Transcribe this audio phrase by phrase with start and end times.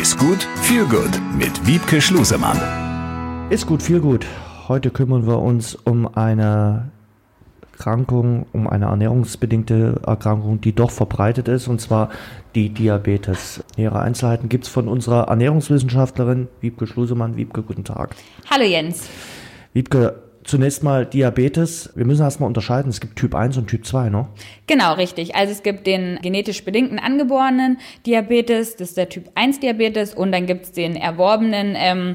[0.00, 2.58] Ist gut, viel gut mit Wiebke Schlusemann.
[3.50, 4.26] Ist gut, viel gut.
[4.66, 6.90] Heute kümmern wir uns um eine
[7.70, 12.10] Erkrankung, um eine ernährungsbedingte Erkrankung, die doch verbreitet ist, und zwar
[12.56, 13.62] die Diabetes.
[13.76, 17.36] Nähere Einzelheiten gibt es von unserer Ernährungswissenschaftlerin Wiebke Schlusemann.
[17.36, 18.16] Wiebke, guten Tag.
[18.50, 19.08] Hallo Jens.
[19.74, 21.90] Wiebke, Zunächst mal Diabetes.
[21.94, 22.90] Wir müssen erstmal unterscheiden.
[22.90, 24.28] Es gibt Typ 1 und Typ 2, ne?
[24.66, 25.34] Genau, richtig.
[25.34, 30.32] Also es gibt den genetisch bedingten angeborenen Diabetes, das ist der Typ 1 Diabetes und
[30.32, 32.14] dann gibt es den erworbenen ähm,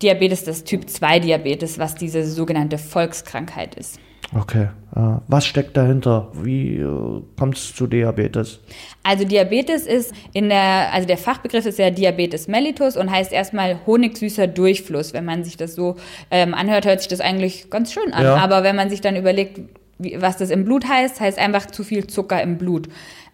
[0.00, 3.98] Diabetes, das Typ 2 Diabetes, was diese sogenannte Volkskrankheit ist.
[4.34, 4.68] Okay.
[4.94, 6.28] Äh, was steckt dahinter?
[6.32, 8.60] Wie äh, kommt es zu Diabetes?
[9.02, 13.78] Also Diabetes ist in der, also der Fachbegriff ist ja Diabetes mellitus und heißt erstmal
[13.86, 15.12] honigsüßer Durchfluss.
[15.12, 15.96] Wenn man sich das so
[16.30, 18.24] ähm, anhört, hört sich das eigentlich ganz schön an.
[18.24, 18.36] Ja.
[18.36, 19.60] Aber wenn man sich dann überlegt,
[19.98, 22.88] wie, was das im Blut heißt, heißt einfach zu viel Zucker im Blut.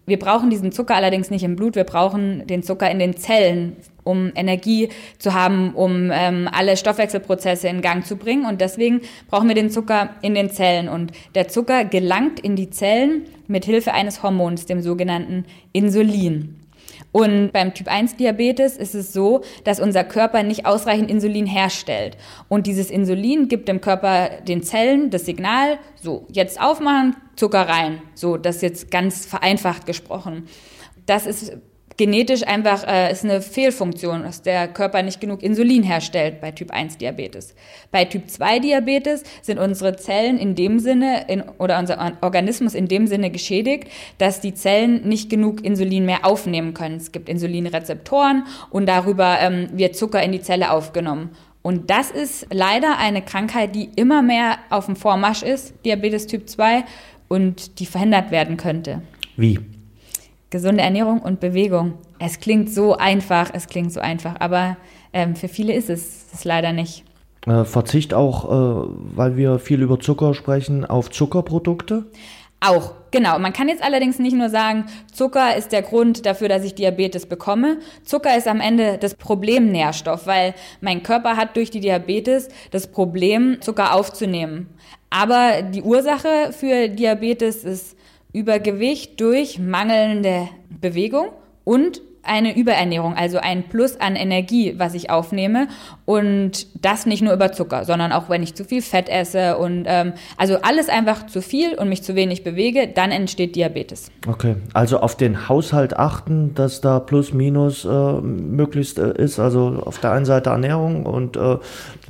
[0.05, 3.77] Wir brauchen diesen Zucker allerdings nicht im Blut, wir brauchen den Zucker in den Zellen,
[4.03, 4.89] um Energie
[5.19, 8.45] zu haben, um ähm, alle Stoffwechselprozesse in Gang zu bringen.
[8.45, 10.89] Und deswegen brauchen wir den Zucker in den Zellen.
[10.89, 16.59] Und der Zucker gelangt in die Zellen mit Hilfe eines Hormons, dem sogenannten Insulin.
[17.11, 22.17] Und beim Typ 1 Diabetes ist es so, dass unser Körper nicht ausreichend Insulin herstellt.
[22.49, 28.01] Und dieses Insulin gibt dem Körper den Zellen das Signal, so, jetzt aufmachen, Zucker rein.
[28.15, 30.47] So, das jetzt ganz vereinfacht gesprochen.
[31.05, 31.55] Das ist
[31.97, 36.71] genetisch einfach äh, ist eine Fehlfunktion, dass der Körper nicht genug Insulin herstellt bei Typ
[36.71, 37.55] 1 Diabetes.
[37.91, 42.87] Bei Typ 2 Diabetes sind unsere Zellen in dem Sinne in, oder unser Organismus in
[42.87, 46.97] dem Sinne geschädigt, dass die Zellen nicht genug Insulin mehr aufnehmen können.
[46.97, 51.31] Es gibt Insulinrezeptoren und darüber ähm, wird Zucker in die Zelle aufgenommen.
[51.61, 56.49] Und das ist leider eine Krankheit, die immer mehr auf dem Vormarsch ist, Diabetes Typ
[56.49, 56.83] 2,
[57.29, 59.01] und die verhindert werden könnte.
[59.37, 59.59] Wie?
[60.53, 61.95] Gesunde Ernährung und Bewegung.
[62.19, 64.77] Es klingt so einfach, es klingt so einfach, aber
[65.11, 67.03] ähm, für viele ist es, es leider nicht.
[67.47, 72.05] Äh, Verzicht auch, äh, weil wir viel über Zucker sprechen, auf Zuckerprodukte?
[72.59, 73.39] Auch, genau.
[73.39, 77.25] Man kann jetzt allerdings nicht nur sagen, Zucker ist der Grund dafür, dass ich Diabetes
[77.25, 77.79] bekomme.
[78.03, 83.57] Zucker ist am Ende das Problemnährstoff, weil mein Körper hat durch die Diabetes das Problem,
[83.59, 84.69] Zucker aufzunehmen.
[85.09, 87.97] Aber die Ursache für Diabetes ist
[88.33, 90.49] Übergewicht durch mangelnde
[90.81, 91.27] Bewegung
[91.63, 95.67] und eine Überernährung, also ein Plus an Energie, was ich aufnehme.
[96.05, 99.85] Und das nicht nur über Zucker, sondern auch wenn ich zu viel Fett esse und
[99.87, 104.11] ähm, also alles einfach zu viel und mich zu wenig bewege, dann entsteht Diabetes.
[104.27, 109.39] Okay, also auf den Haushalt achten, dass da Plus Minus äh, möglichst äh, ist.
[109.39, 111.57] Also auf der einen Seite Ernährung und äh,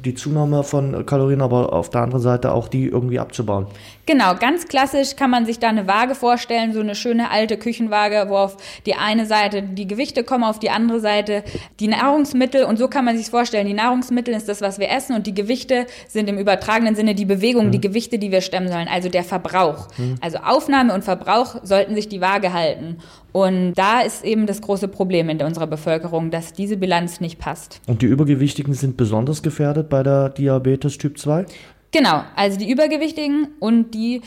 [0.03, 3.67] die Zunahme von Kalorien, aber auf der anderen Seite auch die irgendwie abzubauen.
[4.05, 8.25] Genau, ganz klassisch kann man sich da eine Waage vorstellen, so eine schöne alte Küchenwaage,
[8.27, 11.43] wo auf die eine Seite die Gewichte kommen, auf die andere Seite
[11.79, 13.65] die Nahrungsmittel und so kann man sich vorstellen.
[13.67, 17.23] Die Nahrungsmittel ist das, was wir essen und die Gewichte sind im übertragenen Sinne die
[17.23, 17.71] Bewegung, mhm.
[17.71, 19.87] die Gewichte, die wir stemmen sollen, also der Verbrauch.
[19.97, 20.15] Mhm.
[20.19, 22.97] Also Aufnahme und Verbrauch sollten sich die Waage halten.
[23.31, 27.79] Und da ist eben das große Problem in unserer Bevölkerung, dass diese Bilanz nicht passt.
[27.87, 31.45] Und die Übergewichtigen sind besonders gefährdet bei der Diabetes Typ 2?
[31.91, 34.21] Genau, also die Übergewichtigen und die,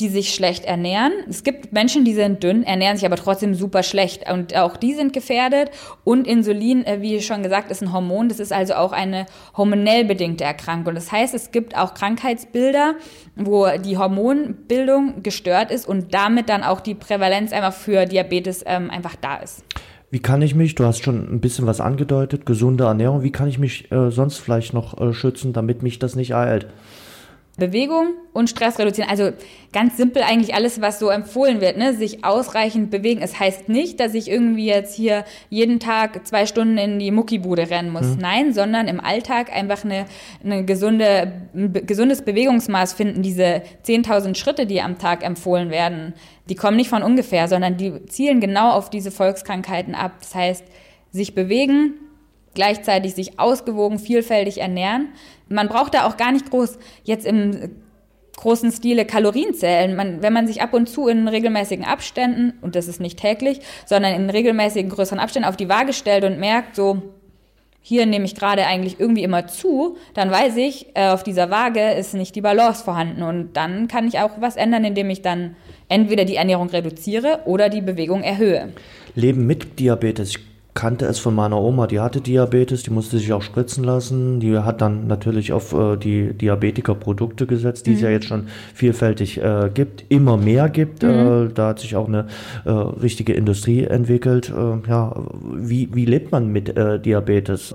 [0.00, 1.12] die sich schlecht ernähren.
[1.28, 4.94] Es gibt Menschen, die sind dünn, ernähren sich aber trotzdem super schlecht und auch die
[4.94, 5.70] sind gefährdet.
[6.04, 8.28] Und Insulin, äh, wie schon gesagt, ist ein Hormon.
[8.28, 10.94] Das ist also auch eine hormonell bedingte Erkrankung.
[10.94, 12.94] Das heißt, es gibt auch Krankheitsbilder,
[13.36, 18.90] wo die Hormonbildung gestört ist und damit dann auch die Prävalenz einfach für Diabetes ähm,
[18.90, 19.62] einfach da ist.
[20.10, 23.48] Wie kann ich mich, du hast schon ein bisschen was angedeutet, gesunde Ernährung, wie kann
[23.48, 26.66] ich mich äh, sonst vielleicht noch äh, schützen, damit mich das nicht eilt?
[27.60, 29.08] Bewegung und Stress reduzieren.
[29.08, 29.30] Also
[29.72, 31.94] ganz simpel eigentlich alles, was so empfohlen wird, ne?
[31.94, 33.20] sich ausreichend bewegen.
[33.22, 37.70] Es heißt nicht, dass ich irgendwie jetzt hier jeden Tag zwei Stunden in die Muckibude
[37.70, 38.06] rennen muss.
[38.06, 38.18] Mhm.
[38.18, 40.06] Nein, sondern im Alltag einfach eine,
[40.42, 43.22] eine gesunde, ein gesundes Bewegungsmaß finden.
[43.22, 46.14] Diese 10.000 Schritte, die am Tag empfohlen werden,
[46.48, 50.14] die kommen nicht von ungefähr, sondern die zielen genau auf diese Volkskrankheiten ab.
[50.18, 50.64] Das heißt,
[51.12, 51.94] sich bewegen,
[52.54, 55.08] gleichzeitig sich ausgewogen, vielfältig ernähren.
[55.48, 57.70] Man braucht da auch gar nicht groß jetzt im
[58.36, 59.94] großen Stile Kalorien zählen.
[59.94, 63.60] Man, wenn man sich ab und zu in regelmäßigen Abständen, und das ist nicht täglich,
[63.84, 67.02] sondern in regelmäßigen größeren Abständen auf die Waage stellt und merkt, so,
[67.82, 71.92] hier nehme ich gerade eigentlich irgendwie immer zu, dann weiß ich, äh, auf dieser Waage
[71.92, 73.22] ist nicht die Balance vorhanden.
[73.22, 75.56] Und dann kann ich auch was ändern, indem ich dann
[75.88, 78.72] entweder die Ernährung reduziere oder die Bewegung erhöhe.
[79.14, 80.34] Leben mit Diabetes
[80.74, 84.40] kannte es von meiner Oma, die hatte Diabetes, die musste sich auch spritzen lassen.
[84.40, 87.96] Die hat dann natürlich auf äh, die Diabetiker-Produkte gesetzt, die mhm.
[87.96, 88.14] es ja mhm.
[88.14, 91.02] jetzt schon vielfältig äh, gibt, immer mehr gibt.
[91.02, 91.08] Mhm.
[91.08, 92.26] Äh, da hat sich auch eine
[92.64, 94.50] äh, richtige Industrie entwickelt.
[94.50, 95.14] Äh, ja,
[95.54, 97.74] wie, wie lebt man mit äh, Diabetes?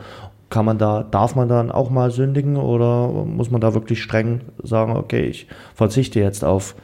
[0.49, 4.41] Kann man da, darf man dann auch mal sündigen oder muss man da wirklich streng
[4.63, 6.75] sagen, okay, ich verzichte jetzt auf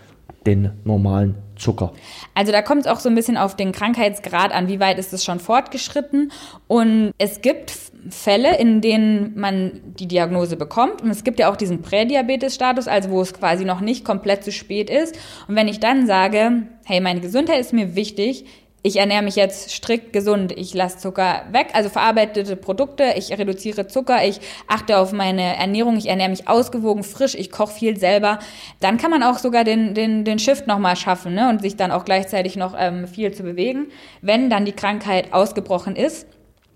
[0.46, 1.94] den normalen Zucker.
[2.34, 5.14] Also da kommt es auch so ein bisschen auf den Krankheitsgrad an, wie weit ist
[5.14, 6.32] es schon fortgeschritten.
[6.68, 7.72] Und es gibt
[8.10, 11.04] Fälle, in denen man die Diagnose bekommt.
[11.04, 14.52] Und es gibt ja auch diesen Prädiabetes-Status, also wo es quasi noch nicht komplett zu
[14.52, 15.16] spät ist.
[15.48, 18.46] Und wenn ich dann sage, hey, meine Gesundheit ist mir wichtig,
[18.84, 23.88] ich ernähre mich jetzt strikt gesund, ich lasse Zucker weg, also verarbeitete Produkte, ich reduziere
[23.88, 28.40] Zucker, ich achte auf meine Ernährung, ich ernähre mich ausgewogen, frisch, ich koche viel selber,
[28.80, 31.50] dann kann man auch sogar den, den, den Shift nochmal schaffen ne?
[31.50, 33.88] und sich dann auch gleichzeitig noch ähm, viel zu bewegen.
[34.22, 36.26] Wenn dann die Krankheit ausgebrochen ist,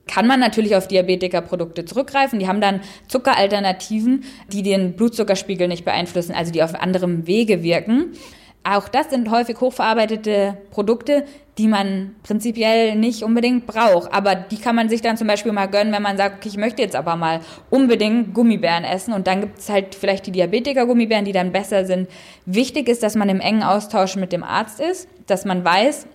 [0.07, 2.37] kann man natürlich auf Diabetikerprodukte zurückgreifen.
[2.37, 8.13] Die haben dann Zuckeralternativen, die den Blutzuckerspiegel nicht beeinflussen, also die auf anderem Wege wirken.
[8.67, 11.25] Auch das sind häufig hochverarbeitete Produkte,
[11.59, 14.11] die man prinzipiell nicht unbedingt braucht.
[14.11, 16.57] Aber die kann man sich dann zum Beispiel mal gönnen, wenn man sagt, okay, ich
[16.57, 19.13] möchte jetzt aber mal unbedingt Gummibären essen.
[19.13, 22.09] Und dann gibt es halt vielleicht die Diabetiker-Gummibären, die dann besser sind.
[22.47, 26.07] Wichtig ist, dass man im engen Austausch mit dem Arzt ist, dass man weiß,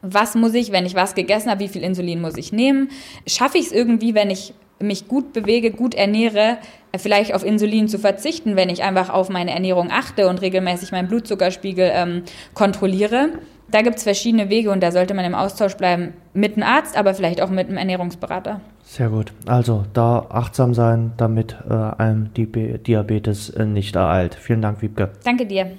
[0.00, 2.88] was muss ich, wenn ich was gegessen habe, wie viel Insulin muss ich nehmen?
[3.26, 6.58] Schaffe ich es irgendwie, wenn ich mich gut bewege, gut ernähre,
[6.98, 11.08] vielleicht auf Insulin zu verzichten, wenn ich einfach auf meine Ernährung achte und regelmäßig meinen
[11.08, 12.22] Blutzuckerspiegel ähm,
[12.54, 13.30] kontrolliere.
[13.70, 16.96] Da gibt es verschiedene Wege und da sollte man im Austausch bleiben mit einem Arzt,
[16.96, 18.60] aber vielleicht auch mit einem Ernährungsberater.
[18.84, 19.32] Sehr gut.
[19.46, 24.34] Also da achtsam sein, damit äh, einem die Diabetes äh, nicht ereilt.
[24.34, 25.10] Vielen Dank, Wiebke.
[25.24, 25.72] Danke dir.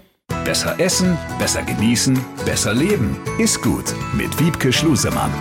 [0.44, 3.18] Besser essen, besser genießen, besser leben.
[3.40, 5.32] Ist gut mit Wiebke Schlusemann.